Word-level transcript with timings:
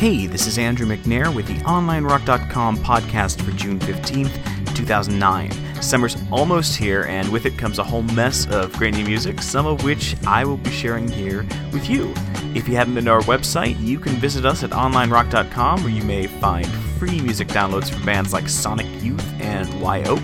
Hey, 0.00 0.26
this 0.26 0.46
is 0.46 0.56
Andrew 0.56 0.86
McNair 0.86 1.30
with 1.34 1.46
the 1.46 1.56
OnlineRock.com 1.56 2.78
podcast 2.78 3.42
for 3.42 3.50
June 3.50 3.78
15th, 3.78 4.74
2009. 4.74 5.52
Summer's 5.82 6.16
almost 6.32 6.74
here, 6.74 7.02
and 7.02 7.30
with 7.30 7.44
it 7.44 7.58
comes 7.58 7.78
a 7.78 7.84
whole 7.84 8.00
mess 8.00 8.46
of 8.46 8.72
great 8.78 8.94
new 8.94 9.04
music, 9.04 9.42
some 9.42 9.66
of 9.66 9.84
which 9.84 10.16
I 10.26 10.42
will 10.46 10.56
be 10.56 10.70
sharing 10.70 11.06
here 11.06 11.46
with 11.70 11.90
you. 11.90 12.14
If 12.54 12.66
you 12.66 12.76
haven't 12.76 12.94
been 12.94 13.04
to 13.04 13.10
our 13.10 13.20
website, 13.24 13.78
you 13.78 13.98
can 14.00 14.12
visit 14.12 14.46
us 14.46 14.64
at 14.64 14.70
OnlineRock.com 14.70 15.82
where 15.82 15.92
you 15.92 16.02
may 16.02 16.28
find 16.28 16.66
free 16.98 17.20
music 17.20 17.48
downloads 17.48 17.90
from 17.90 18.02
bands 18.06 18.32
like 18.32 18.48
Sonic 18.48 18.86
Youth 19.02 19.38
and 19.38 19.82
Wye 19.82 20.04
Oak 20.04 20.22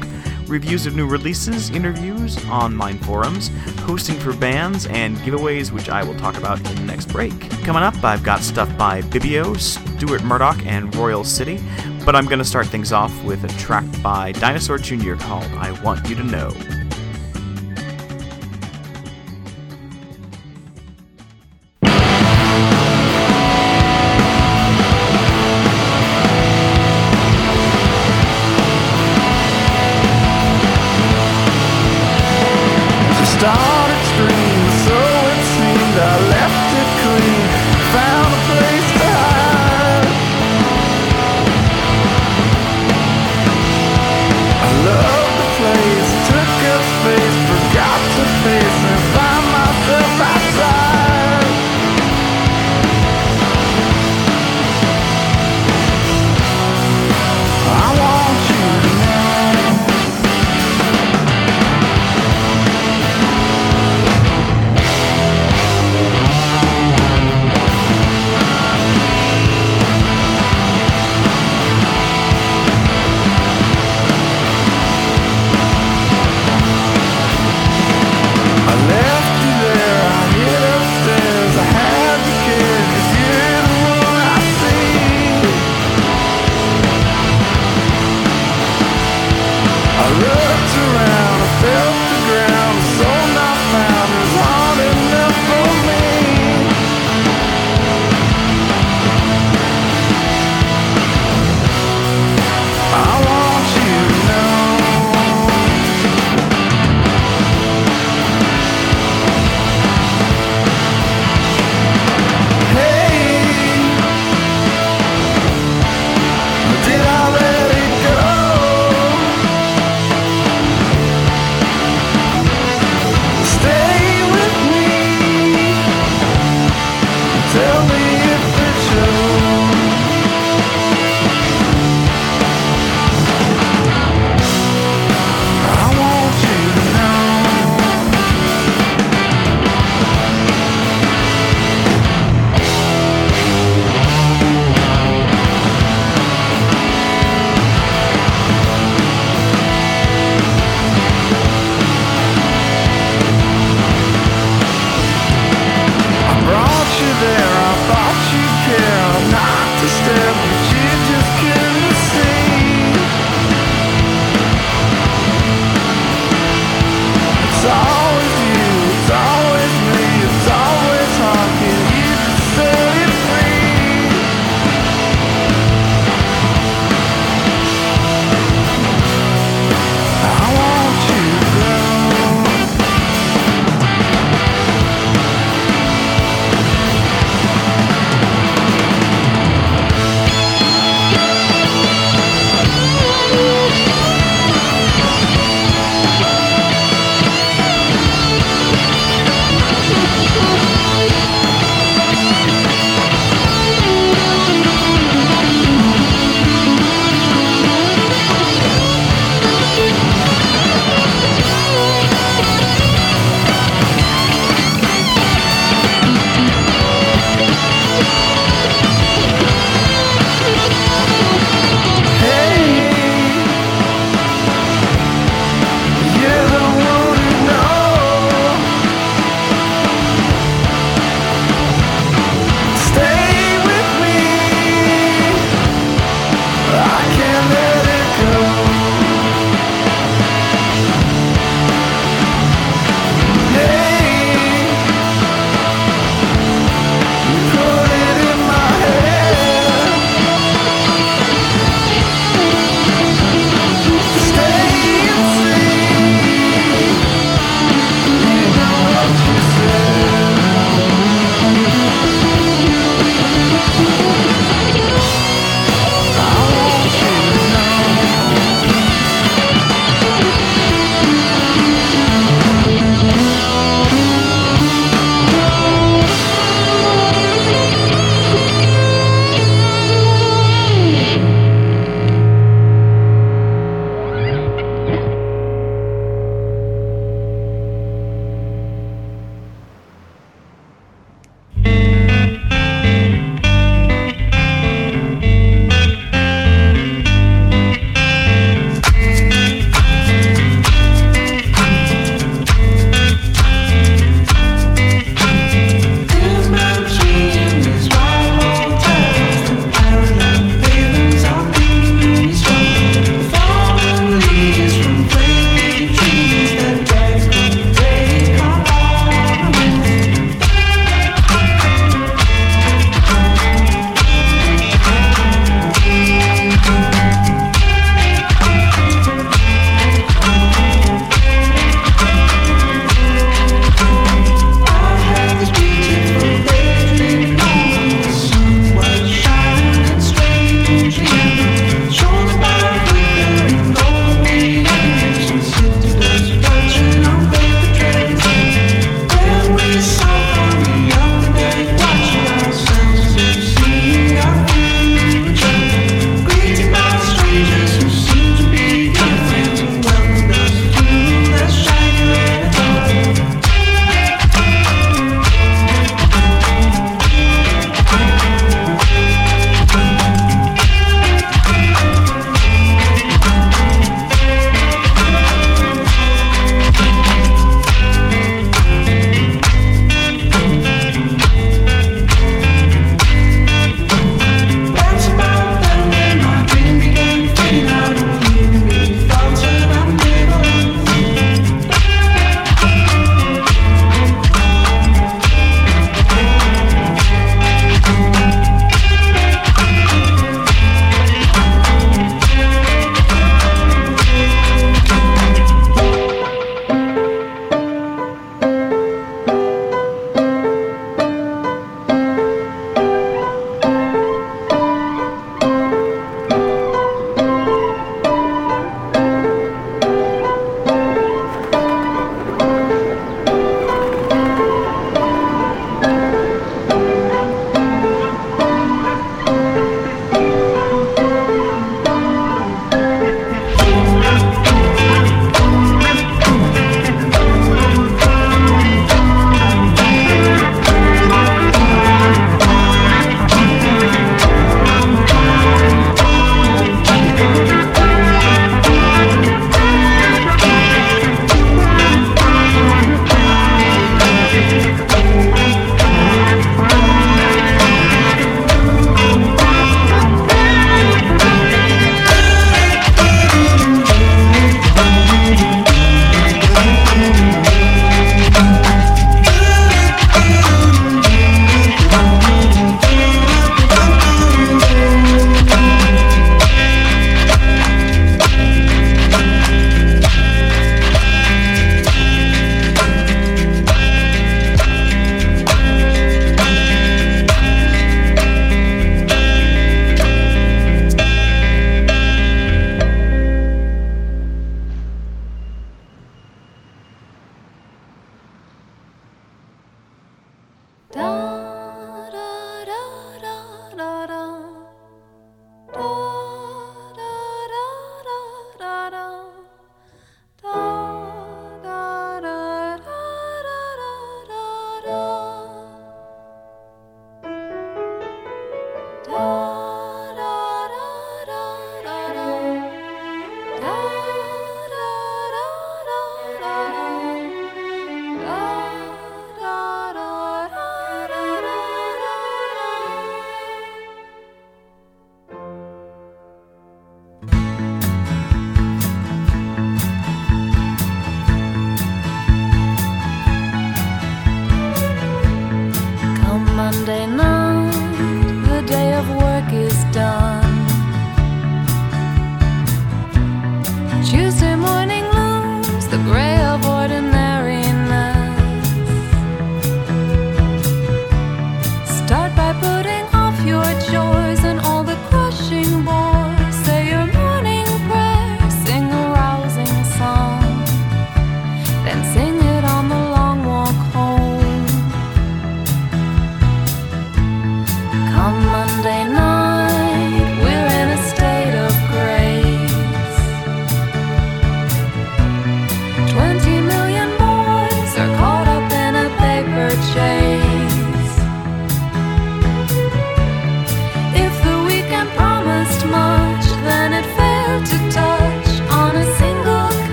reviews 0.49 0.87
of 0.87 0.95
new 0.97 1.07
releases, 1.07 1.71
interviews, 1.71 2.43
online 2.47 2.99
forums, 2.99 3.51
hosting 3.81 4.19
for 4.19 4.33
bands, 4.35 4.87
and 4.87 5.17
giveaways, 5.19 5.73
which 5.73 5.89
I 5.89 6.03
will 6.03 6.17
talk 6.17 6.37
about 6.37 6.59
in 6.59 6.75
the 6.77 6.83
next 6.83 7.07
break. 7.07 7.39
Coming 7.65 7.83
up, 7.83 8.03
I've 8.05 8.23
got 8.23 8.41
stuff 8.41 8.77
by 8.77 9.03
Bibio, 9.03 9.59
Stuart 9.59 10.23
Murdoch, 10.25 10.65
and 10.67 10.95
Royal 10.95 11.25
City, 11.25 11.61
but 12.05 12.15
I'm 12.15 12.27
going 12.27 12.39
to 12.39 12.45
start 12.45 12.67
things 12.67 12.93
off 12.93 13.13
with 13.25 13.45
a 13.45 13.49
track 13.59 13.85
by 14.03 14.33
Dinosaur 14.33 14.79
Jr. 14.79 15.15
called 15.15 15.45
I 15.45 15.73
Want 15.83 16.09
You 16.09 16.17
to 16.17 16.25
Know. 16.25 16.86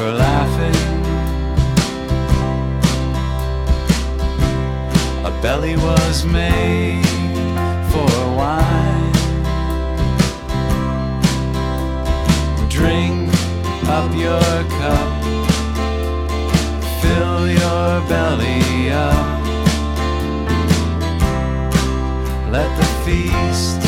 For 0.00 0.12
laughing. 0.12 0.80
A 5.26 5.30
belly 5.42 5.76
was 5.76 6.24
made 6.24 7.04
for 7.92 8.12
wine. 8.40 9.12
Drink 12.70 13.28
up 13.98 14.10
your 14.26 14.54
cup, 14.78 15.10
fill 17.02 17.42
your 17.60 17.90
belly 18.08 18.90
up. 18.90 19.42
Let 22.50 22.70
the 22.80 22.88
feast 23.04 23.79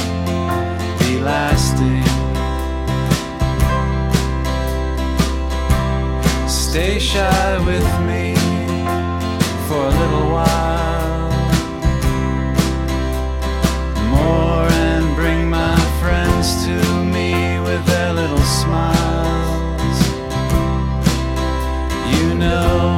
Stay 6.73 6.99
shy 6.99 7.59
with 7.67 7.87
me 8.09 8.35
for 9.69 9.85
a 9.85 9.95
little 10.01 10.31
while 10.33 11.31
more 14.09 14.67
and 14.73 15.15
bring 15.15 15.51
my 15.51 15.77
friends 16.01 16.65
to 16.65 16.75
me 17.05 17.61
with 17.61 17.85
their 17.85 18.15
little 18.15 18.39
smiles. 18.39 19.99
You 22.11 22.37
know 22.37 22.92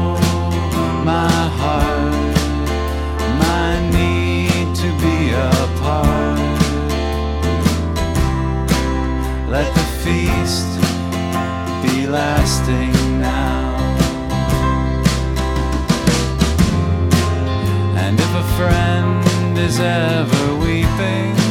friend 18.56 19.58
is 19.58 19.80
ever 19.80 20.56
weeping, 20.56 21.43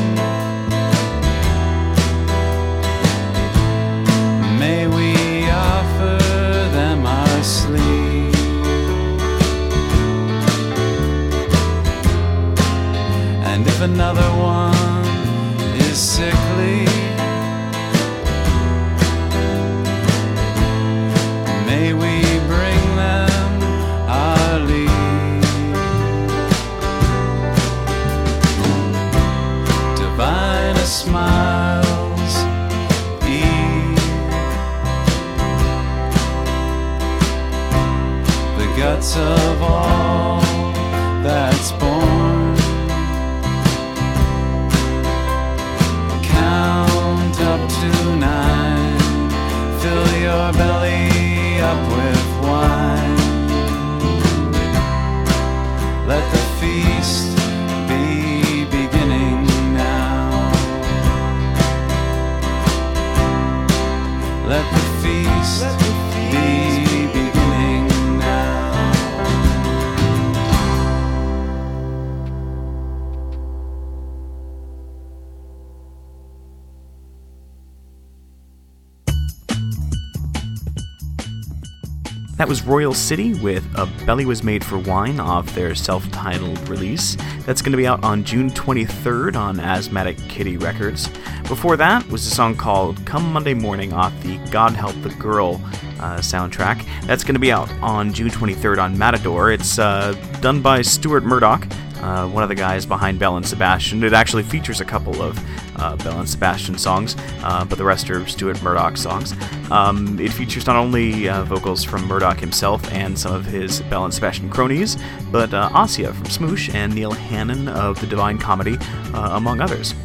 That 82.44 82.50
was 82.50 82.64
Royal 82.64 82.94
City 82.94 83.34
with 83.36 83.66
A 83.76 83.86
Belly 84.06 84.26
Was 84.26 84.44
Made 84.44 84.66
for 84.66 84.78
Wine 84.78 85.18
off 85.22 85.56
their 85.56 85.74
self 85.74 86.12
titled 86.12 86.68
release. 86.68 87.16
That's 87.46 87.62
going 87.62 87.72
to 87.72 87.78
be 87.78 87.88
out 87.88 88.04
on 88.04 88.26
June 88.26 88.50
23rd 88.50 89.38
on 89.38 89.62
Asthmatic 89.62 90.18
Kitty 90.28 90.58
Records. 90.58 91.08
Before 91.48 91.78
that 91.78 92.06
was 92.10 92.28
a 92.28 92.30
song 92.30 92.58
called 92.58 93.06
Come 93.06 93.32
Monday 93.32 93.54
Morning 93.54 93.94
off 93.94 94.12
the 94.24 94.36
God 94.52 94.74
Help 94.74 94.94
the 95.04 95.10
Girl 95.12 95.62
uh, 96.02 96.18
soundtrack. 96.18 96.86
That's 97.08 97.24
going 97.24 97.36
to 97.36 97.40
be 97.40 97.54
out 97.54 97.72
on 97.82 98.12
June 98.12 98.28
23rd 98.28 98.78
on 98.78 98.98
Matador. 98.98 99.50
It's 99.50 99.80
uh, 99.80 100.12
done 100.42 100.62
by 100.62 100.82
Stuart 100.82 101.24
Murdoch. 101.24 101.66
Uh, 102.04 102.28
one 102.28 102.44
of 102.44 102.50
the 102.50 102.56
guys 102.56 102.86
behind 102.86 103.18
Belle 103.18 103.38
and 103.38 103.48
Sebastian. 103.48 104.04
It 104.04 104.12
actually 104.12 104.44
features 104.44 104.82
a 104.82 104.86
couple 104.86 105.22
of 105.22 105.40
uh, 105.80 105.96
Belle 105.96 106.20
and 106.20 106.30
Sebastian 106.30 106.78
songs, 106.78 107.16
uh, 107.44 107.64
but 107.64 107.78
the 107.78 107.86
rest 107.86 108.10
are 108.10 108.28
Stuart 108.28 108.62
Murdoch 108.62 108.98
songs. 108.98 109.34
Um, 109.72 110.20
it 110.20 110.34
features 110.34 110.68
not 110.68 110.76
only 110.76 111.30
uh, 111.30 111.46
vocals 111.46 111.82
from 111.82 112.06
Murdoch 112.06 112.42
himself 112.42 112.92
and 112.92 113.18
some 113.18 113.34
of 113.34 113.46
his 113.46 113.82
Belle 113.84 114.04
and 114.04 114.14
Sebastian 114.14 114.50
cronies, 114.50 114.98
but 115.32 115.54
uh, 115.54 115.70
Asya 115.70 116.14
from 116.14 116.26
Smoosh 116.26 116.74
and 116.74 116.94
Neil 116.94 117.14
Hannon 117.14 117.70
of 117.70 118.02
The 118.02 118.08
Divine 118.08 118.38
Comedy, 118.38 118.78
uh, 119.14 119.38
among 119.38 119.62
others. 119.62 119.96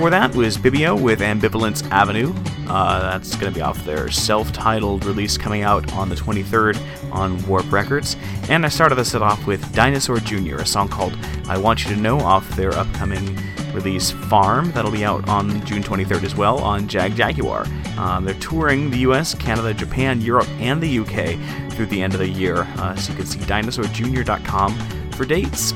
Before 0.00 0.08
that 0.12 0.34
was 0.34 0.56
Bibio 0.56 0.98
with 0.98 1.20
Ambivalence 1.20 1.86
Avenue. 1.90 2.32
Uh, 2.70 3.00
that's 3.00 3.36
going 3.36 3.52
to 3.52 3.54
be 3.54 3.60
off 3.60 3.84
their 3.84 4.10
self 4.10 4.50
titled 4.50 5.04
release 5.04 5.36
coming 5.36 5.60
out 5.60 5.92
on 5.92 6.08
the 6.08 6.14
23rd 6.14 7.12
on 7.12 7.46
Warp 7.46 7.70
Records. 7.70 8.16
And 8.48 8.64
I 8.64 8.70
started 8.70 8.94
this 8.94 9.12
set 9.12 9.20
off 9.20 9.46
with 9.46 9.60
Dinosaur 9.74 10.16
Jr., 10.20 10.56
a 10.56 10.64
song 10.64 10.88
called 10.88 11.18
I 11.48 11.58
Want 11.58 11.84
You 11.84 11.94
to 11.94 12.00
Know 12.00 12.18
off 12.18 12.48
their 12.56 12.72
upcoming 12.72 13.38
release 13.74 14.10
Farm. 14.10 14.72
That'll 14.72 14.90
be 14.90 15.04
out 15.04 15.28
on 15.28 15.62
June 15.66 15.82
23rd 15.82 16.24
as 16.24 16.34
well 16.34 16.60
on 16.60 16.88
Jagjaguwar. 16.88 17.66
Um, 17.98 18.24
they're 18.24 18.32
touring 18.36 18.90
the 18.90 19.00
US, 19.00 19.34
Canada, 19.34 19.74
Japan, 19.74 20.22
Europe, 20.22 20.48
and 20.60 20.82
the 20.82 21.00
UK 21.00 21.72
through 21.72 21.86
the 21.86 22.00
end 22.00 22.14
of 22.14 22.20
the 22.20 22.28
year. 22.28 22.66
Uh, 22.78 22.96
so 22.96 23.12
you 23.12 23.18
can 23.18 23.26
see 23.26 23.40
dinosaurjr.com 23.40 25.10
for 25.10 25.26
dates. 25.26 25.74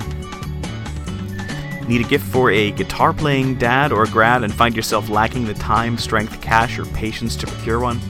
Need 1.88 2.00
a 2.00 2.08
gift 2.08 2.24
for 2.24 2.50
a 2.50 2.70
guitar 2.70 3.12
playing 3.12 3.56
dad 3.56 3.92
or 3.92 4.06
grad 4.06 4.42
and 4.42 4.52
find 4.52 4.74
yourself 4.74 5.08
lacking 5.10 5.44
the 5.44 5.54
time, 5.54 5.98
strength, 5.98 6.40
cash, 6.40 6.78
or 6.78 6.86
patience 6.86 7.36
to 7.36 7.46
procure 7.46 7.80
one? 7.80 8.00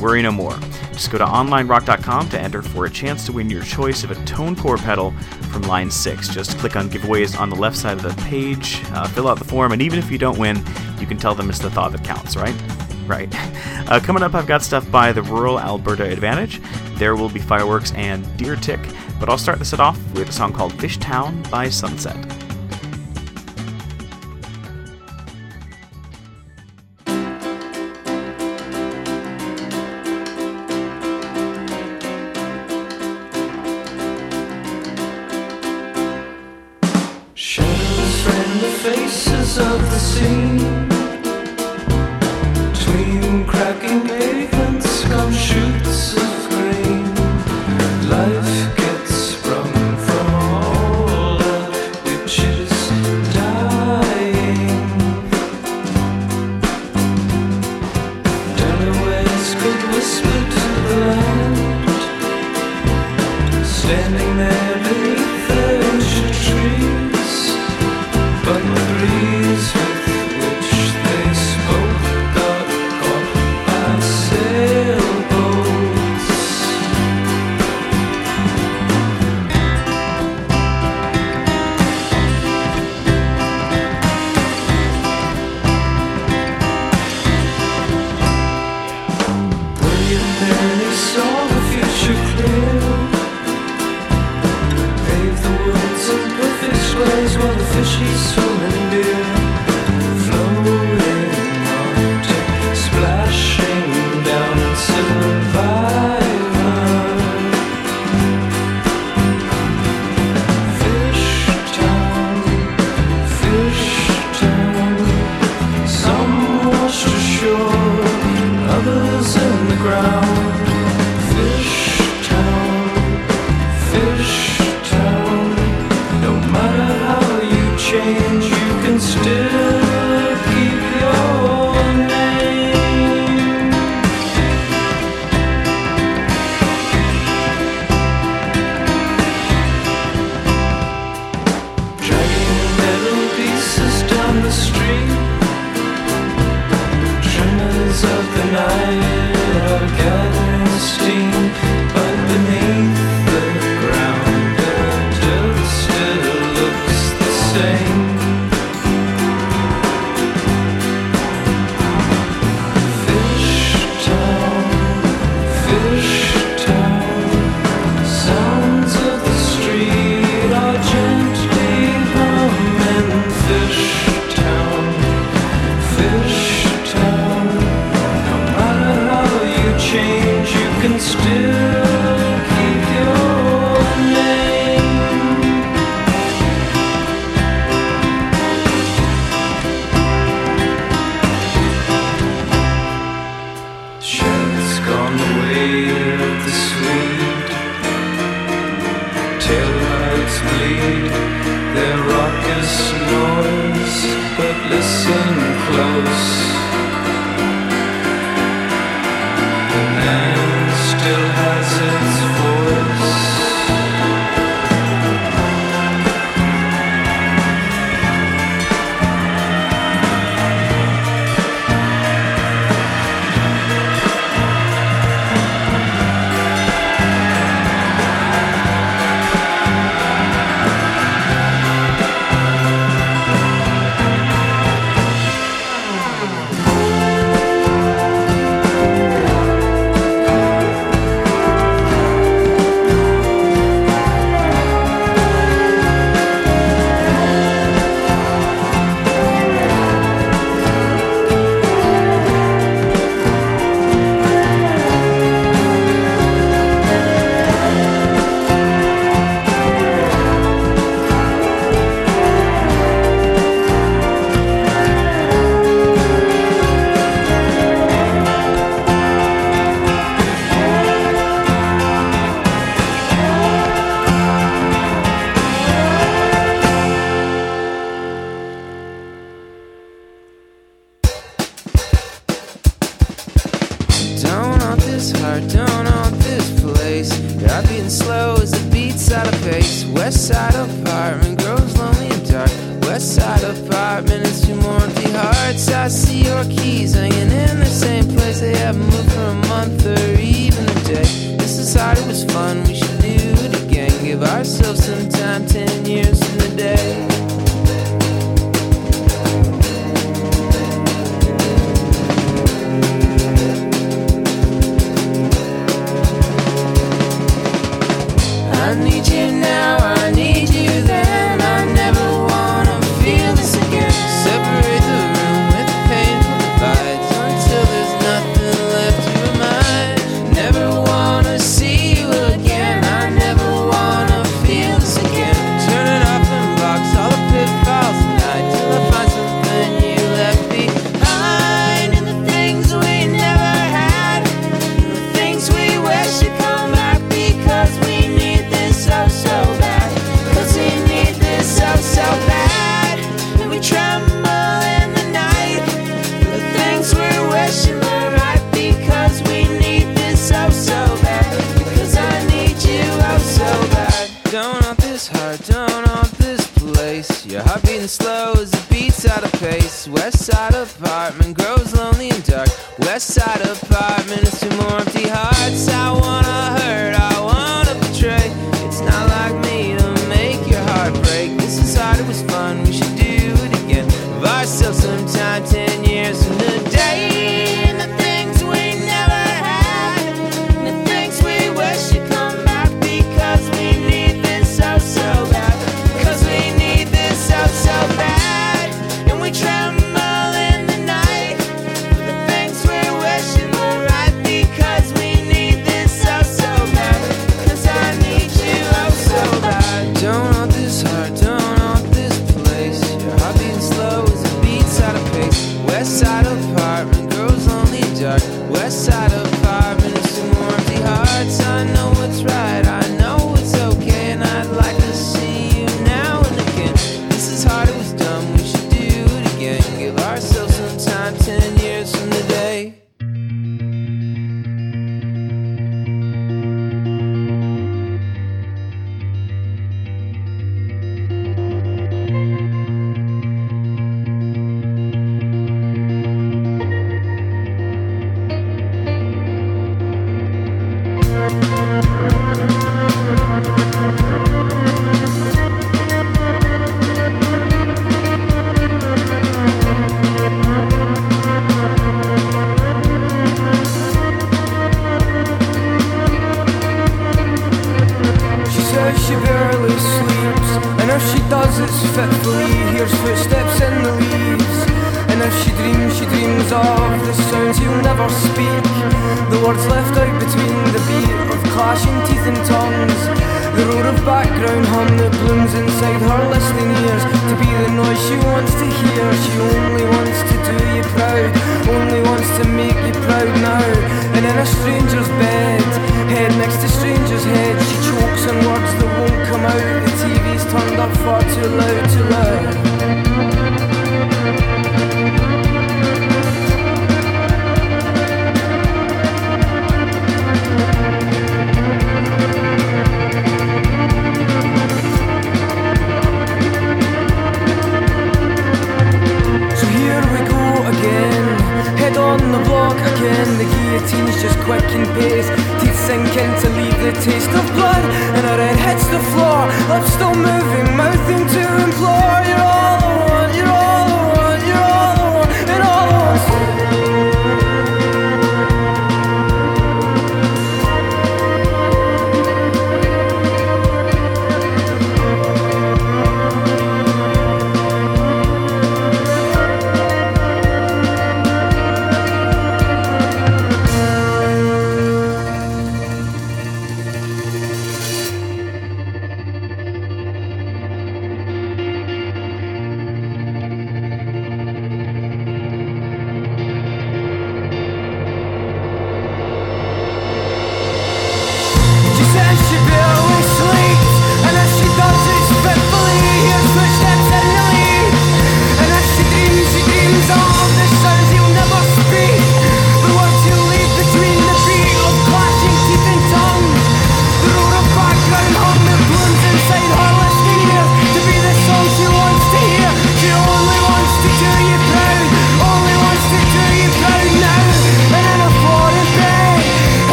Worry 0.00 0.20
no 0.20 0.32
more. 0.32 0.58
Just 0.92 1.10
go 1.10 1.18
to 1.18 1.24
onlinerock.com 1.24 2.28
to 2.30 2.40
enter 2.40 2.62
for 2.62 2.84
a 2.84 2.90
chance 2.90 3.24
to 3.26 3.32
win 3.32 3.48
your 3.48 3.62
choice 3.62 4.04
of 4.04 4.10
a 4.10 4.14
ToneCore 4.14 4.78
pedal 4.78 5.12
from 5.50 5.62
Line 5.62 5.90
6. 5.90 6.28
Just 6.28 6.58
click 6.58 6.76
on 6.76 6.90
giveaways 6.90 7.38
on 7.38 7.48
the 7.48 7.56
left 7.56 7.76
side 7.76 7.96
of 7.96 8.02
the 8.02 8.22
page, 8.24 8.82
uh, 8.92 9.06
fill 9.08 9.28
out 9.28 9.38
the 9.38 9.44
form, 9.44 9.72
and 9.72 9.80
even 9.80 9.98
if 9.98 10.10
you 10.10 10.18
don't 10.18 10.38
win, 10.38 10.62
you 10.98 11.06
can 11.06 11.16
tell 11.16 11.34
them 11.34 11.48
it's 11.48 11.58
the 11.58 11.70
thought 11.70 11.92
that 11.92 12.04
counts, 12.04 12.36
right? 12.36 12.54
Right. 13.06 13.32
Uh, 13.88 14.00
coming 14.00 14.24
up, 14.24 14.34
I've 14.34 14.48
got 14.48 14.64
stuff 14.64 14.90
by 14.90 15.12
the 15.12 15.22
Rural 15.22 15.60
Alberta 15.60 16.02
Advantage. 16.02 16.60
There 16.96 17.14
will 17.14 17.28
be 17.28 17.38
fireworks 17.38 17.92
and 17.92 18.36
deer 18.36 18.56
tick, 18.56 18.80
but 19.20 19.28
I'll 19.28 19.38
start 19.38 19.60
this 19.60 19.70
set 19.70 19.78
off 19.78 19.96
with 20.14 20.28
a 20.28 20.32
song 20.32 20.52
called 20.52 20.72
Fishtown 20.72 21.48
by 21.48 21.68
Sunset. 21.68 22.16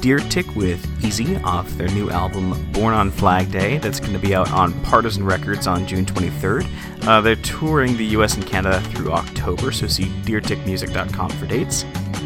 Deer 0.00 0.18
Tick 0.18 0.54
with 0.54 1.04
Easy 1.04 1.36
off 1.36 1.68
their 1.78 1.88
new 1.88 2.10
album 2.10 2.70
Born 2.72 2.92
on 2.92 3.10
Flag 3.10 3.50
Day. 3.50 3.78
That's 3.78 3.98
going 3.98 4.12
to 4.12 4.18
be 4.18 4.34
out 4.34 4.50
on 4.50 4.72
Partisan 4.82 5.24
Records 5.24 5.66
on 5.66 5.86
June 5.86 6.04
23rd. 6.04 7.06
Uh, 7.06 7.20
they're 7.22 7.36
touring 7.36 7.96
the 7.96 8.04
US 8.16 8.34
and 8.34 8.46
Canada 8.46 8.80
through 8.90 9.12
October, 9.12 9.72
so 9.72 9.86
see 9.86 10.04
deertickmusic.com 10.24 11.30
for 11.30 11.46
dates. 11.46 11.84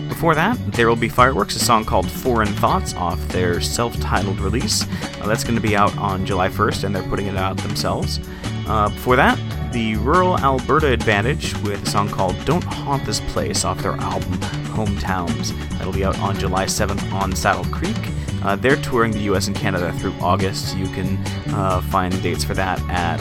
Before 0.09 0.35
that, 0.35 0.59
There 0.73 0.89
Will 0.89 0.97
Be 0.97 1.09
Fireworks, 1.09 1.55
a 1.55 1.61
song 1.61 1.85
called 1.85 2.11
Foreign 2.11 2.49
Thoughts 2.55 2.95
off 2.95 3.21
their 3.29 3.61
self 3.61 3.99
titled 4.01 4.41
release. 4.41 4.83
Uh, 5.21 5.27
that's 5.29 5.45
going 5.45 5.55
to 5.55 5.61
be 5.61 5.77
out 5.77 5.97
on 5.97 6.27
July 6.27 6.49
1st, 6.49 6.85
and 6.85 6.95
they're 6.95 7.05
putting 7.05 7.27
it 7.27 7.37
out 7.37 7.57
themselves. 7.59 8.19
Uh, 8.67 8.89
before 8.89 9.15
that, 9.15 9.39
the 9.73 9.97
Rural 9.97 10.37
Alberta 10.39 10.89
Advantage 10.89 11.55
with 11.59 11.83
a 11.87 11.91
song 11.91 12.09
called 12.09 12.37
Don't 12.45 12.65
Haunt 12.65 13.05
This 13.05 13.21
Place 13.33 13.65
off 13.65 13.81
their 13.81 13.93
album 13.93 14.41
Hometowns. 14.79 15.59
That'll 15.71 15.93
be 15.93 16.05
out 16.05 16.19
on 16.21 16.39
July 16.39 16.67
7th 16.67 17.13
on 17.13 17.35
Saddle 17.35 17.65
Creek. 17.73 17.97
Uh, 18.43 18.55
they're 18.55 18.77
touring 18.77 19.13
the 19.13 19.23
US 19.33 19.49
and 19.49 19.57
Canada 19.57 19.93
through 19.95 20.15
August. 20.21 20.77
You 20.77 20.87
can 20.89 21.19
uh, 21.49 21.81
find 21.81 22.23
dates 22.23 22.45
for 22.45 22.55
that 22.55 22.81
at 22.89 23.19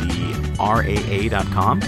the 0.00 0.36
RAA.com. 0.58 1.80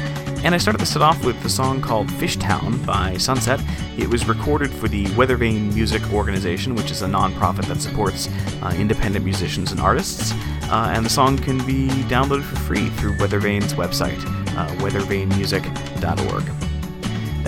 And 0.45 0.55
I 0.55 0.59
started 0.59 0.87
set 0.87 1.03
off 1.03 1.25
with 1.25 1.43
the 1.43 1.49
song 1.49 1.81
called 1.81 2.07
Fishtown 2.07 2.87
by 2.87 3.17
Sunset. 3.17 3.61
It 3.99 4.09
was 4.09 4.29
recorded 4.29 4.71
for 4.71 4.87
the 4.87 5.07
Weathervane 5.07 5.75
Music 5.75 6.01
Organization, 6.13 6.77
which 6.77 6.93
is 6.93 7.03
a 7.03 7.09
nonprofit 7.09 7.67
that 7.67 7.81
supports 7.81 8.29
uh, 8.63 8.73
independent 8.79 9.25
musicians 9.25 9.73
and 9.73 9.81
artists. 9.81 10.33
Uh, 10.71 10.93
and 10.95 11.05
the 11.05 11.11
song 11.11 11.37
can 11.39 11.59
be 11.67 11.89
downloaded 12.09 12.45
for 12.45 12.57
free 12.57 12.89
through 12.91 13.15
Weathervane's 13.15 13.75
website, 13.75 14.23
uh, 14.57 14.69
weathervanemusic.org. 14.77 16.68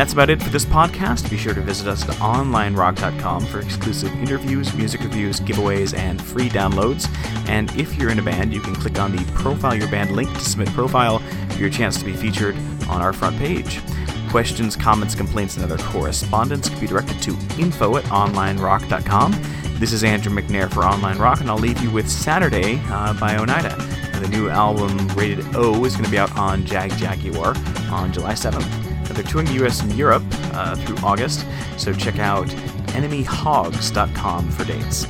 That's 0.00 0.14
about 0.14 0.30
it 0.30 0.42
for 0.42 0.48
this 0.48 0.64
podcast. 0.64 1.28
Be 1.28 1.36
sure 1.36 1.52
to 1.52 1.60
visit 1.60 1.86
us 1.86 2.08
at 2.08 2.14
onlinerock.com 2.14 3.44
for 3.44 3.60
exclusive 3.60 4.10
interviews, 4.14 4.72
music 4.72 5.02
reviews, 5.02 5.40
giveaways, 5.40 5.94
and 5.94 6.22
free 6.22 6.48
downloads. 6.48 7.06
And 7.50 7.70
if 7.76 7.96
you're 7.96 8.08
in 8.08 8.18
a 8.18 8.22
band, 8.22 8.54
you 8.54 8.62
can 8.62 8.74
click 8.74 8.98
on 8.98 9.14
the 9.14 9.22
Profile 9.34 9.74
Your 9.74 9.90
Band 9.90 10.12
link 10.12 10.32
to 10.32 10.40
submit 10.40 10.68
profile 10.70 11.18
for 11.50 11.58
your 11.58 11.68
chance 11.68 11.98
to 11.98 12.06
be 12.06 12.14
featured 12.14 12.56
on 12.88 13.02
our 13.02 13.12
front 13.12 13.36
page. 13.36 13.82
Questions, 14.30 14.74
comments, 14.74 15.14
complaints, 15.14 15.56
and 15.56 15.70
other 15.70 15.76
correspondence 15.84 16.70
can 16.70 16.80
be 16.80 16.86
directed 16.86 17.20
to 17.20 17.36
info 17.58 17.98
at 17.98 18.04
onlinerock.com. 18.04 19.32
This 19.74 19.92
is 19.92 20.02
Andrew 20.02 20.32
McNair 20.34 20.72
for 20.72 20.82
Online 20.82 21.18
Rock, 21.18 21.42
and 21.42 21.50
I'll 21.50 21.58
leave 21.58 21.78
you 21.82 21.90
with 21.90 22.08
Saturday 22.08 22.80
uh, 22.86 23.12
by 23.20 23.36
Oneida. 23.36 23.76
The 24.18 24.28
new 24.28 24.48
album, 24.48 24.96
Rated 25.08 25.44
O, 25.54 25.84
is 25.84 25.92
going 25.92 26.06
to 26.06 26.10
be 26.10 26.18
out 26.18 26.34
on 26.38 26.62
Jagjaguwar 26.62 27.92
on 27.92 28.14
July 28.14 28.32
7th. 28.32 28.79
They're 29.14 29.24
touring 29.24 29.46
the 29.46 29.64
US 29.64 29.80
and 29.82 29.92
Europe 29.94 30.24
uh, 30.52 30.76
through 30.76 30.98
August, 30.98 31.46
so 31.76 31.92
check 31.92 32.18
out 32.18 32.46
enemyhogs.com 32.94 34.50
for 34.50 34.64
dates. 34.64 35.06